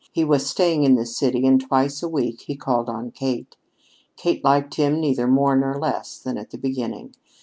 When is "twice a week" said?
1.61-2.41